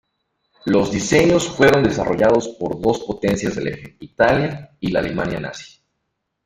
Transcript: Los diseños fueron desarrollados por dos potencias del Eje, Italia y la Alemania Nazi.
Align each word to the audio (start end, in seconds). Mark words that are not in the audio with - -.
Los 0.65 0.91
diseños 0.91 1.47
fueron 1.47 1.83
desarrollados 1.83 2.47
por 2.59 2.81
dos 2.81 3.01
potencias 3.01 3.53
del 3.55 3.67
Eje, 3.67 3.97
Italia 3.99 4.71
y 4.79 4.89
la 4.89 4.97
Alemania 4.99 5.39
Nazi. 5.39 5.79